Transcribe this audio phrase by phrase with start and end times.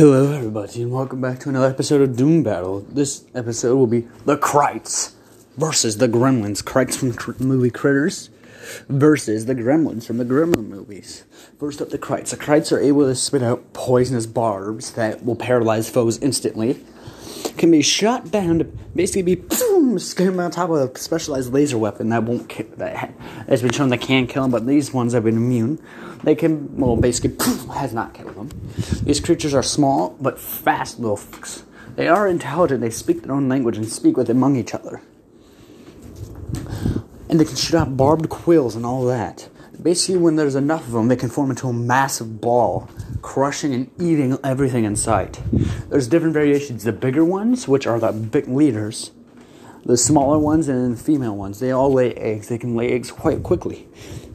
[0.00, 2.80] Hello, everybody, and welcome back to another episode of Doom Battle.
[2.88, 5.12] This episode will be the Krites
[5.58, 6.64] versus the Gremlins.
[6.64, 8.30] Krites from the movie Critters
[8.88, 11.24] versus the Gremlins from the Gremlin movies.
[11.58, 12.30] First up, the Krites.
[12.30, 16.82] The Krites are able to spit out poisonous barbs that will paralyze foes instantly.
[17.60, 21.76] Can be shot down to basically be boom, scare on top of a specialized laser
[21.76, 23.12] weapon that won't kill, that
[23.48, 25.78] has been shown that can kill them, but these ones have been immune.
[26.24, 27.36] They can, well, basically,
[27.74, 28.48] has not killed them.
[29.02, 31.64] These creatures are small but fast little fucks.
[31.96, 35.02] They are intelligent, they speak their own language and speak with among each other.
[37.28, 39.50] And they can shoot out barbed quills and all that.
[39.82, 42.88] Basically, when there's enough of them, they can form into a massive ball,
[43.22, 45.40] crushing and eating everything in sight.
[45.88, 46.84] There's different variations.
[46.84, 49.10] The bigger ones, which are the big leaders,
[49.84, 52.48] the smaller ones, and the female ones, they all lay eggs.
[52.48, 53.88] They can lay eggs quite quickly.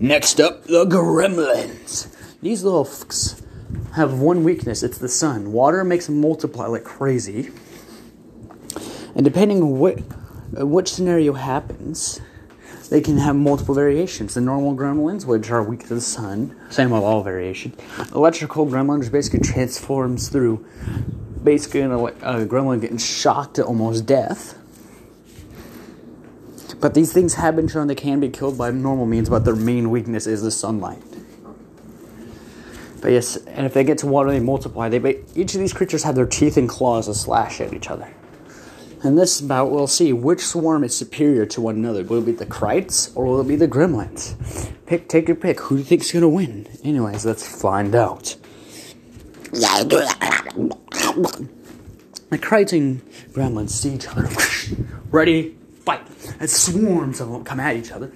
[0.00, 2.14] Next up, the gremlins.
[2.40, 3.42] These little fucks
[3.94, 5.52] have one weakness it's the sun.
[5.52, 7.50] Water makes them multiply like crazy.
[9.14, 9.98] And depending on what,
[10.52, 12.20] which scenario happens,
[12.92, 14.34] they can have multiple variations.
[14.34, 17.74] The normal gremlins, which are weak to the sun, same with all variations.
[18.14, 20.66] Electrical gremlins basically transforms through
[21.42, 24.58] basically a, a gremlin getting shocked to almost death.
[26.80, 29.56] But these things have been shown they can be killed by normal means, but their
[29.56, 31.02] main weakness is the sunlight.
[33.00, 34.90] But yes, and if they get to water, they multiply.
[34.90, 38.12] They each of these creatures have their teeth and claws to slash at each other.
[39.04, 42.04] In this bout, we'll see which swarm is superior to one another.
[42.04, 44.36] Will it be the Krites or will it be the Gremlins?
[44.86, 45.58] Pick, take your pick.
[45.58, 46.68] Who do you think's gonna win?
[46.84, 48.36] Anyways, let's find out.
[49.50, 50.78] The
[52.38, 54.28] Krites and Gremlins see each other.
[55.10, 56.06] Ready, fight!
[56.38, 58.12] And swarms of them come at each other.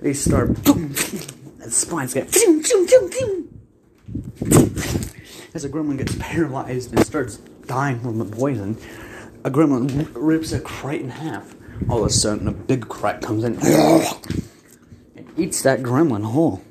[0.00, 0.48] They start.
[0.66, 2.36] And spines get.
[5.54, 7.38] As a gremlin gets paralyzed and starts
[7.74, 8.78] dying from the poison,
[9.42, 11.56] a gremlin rips a Krite in half.
[11.88, 13.54] All of a sudden, a big Krite comes in
[15.16, 16.62] and eats that gremlin whole.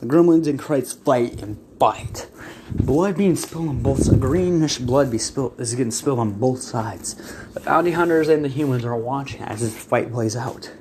[0.00, 2.30] The gremlins and Krites fight and bite.
[2.70, 4.18] Blood being spilled on both sides.
[4.18, 7.16] Greenish blood be spilled is getting spilled on both sides.
[7.52, 10.72] The bounty hunters and the humans are watching as this fight plays out.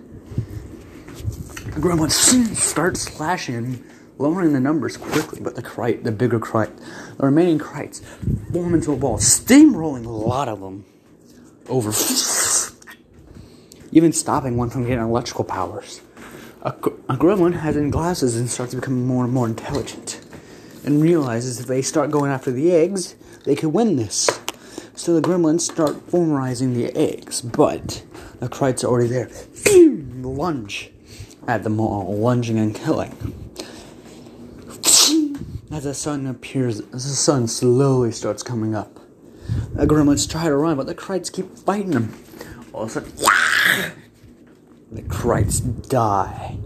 [1.05, 2.11] The gremlin
[2.55, 3.83] starts slashing
[4.17, 6.75] lowering the numbers quickly, but the Krite, the bigger Krite,
[7.17, 8.01] the remaining Krites
[8.51, 10.85] form into a ball, steamrolling a lot of them
[11.67, 11.89] over,
[13.91, 16.01] even stopping one from getting electrical powers.
[16.61, 20.21] A, a gremlin has in glasses and starts becoming more and more intelligent,
[20.83, 24.29] and realizes if they start going after the eggs, they could win this.
[24.95, 28.03] So the gremlins start formalizing the eggs, but
[28.39, 29.29] the Krites are already there.
[30.21, 30.91] Lunge
[31.47, 33.44] at them all, lunging and killing.
[35.71, 38.99] As the sun appears, as the sun slowly starts coming up,
[39.73, 42.13] the gremlins try to run, but the Krites keep fighting them.
[42.71, 43.91] All of a sudden, yeah!
[44.91, 46.57] the Krites die.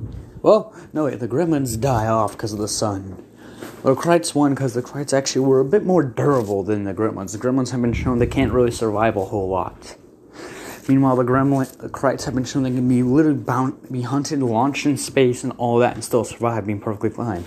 [0.42, 3.24] Well, no wait, the gremlins die off because of the sun.
[3.84, 7.32] The Krites won because the Krites actually were a bit more durable than the gremlins.
[7.32, 9.96] The gremlins have been shown they can't really survive a whole lot.
[10.90, 14.44] Meanwhile, the gremlin, the Krites have been shown they can be literally bound, be hunted,
[14.44, 17.46] launched in space, and all that, and still survive, being perfectly fine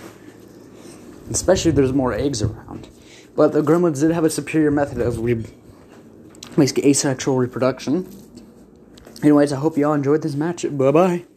[1.33, 2.87] especially if there's more eggs around.
[3.35, 5.45] But the gremlins did have a superior method of re-
[6.55, 8.07] basically asexual reproduction.
[9.21, 10.65] Anyways, I hope y'all enjoyed this match.
[10.77, 11.23] Bye bye.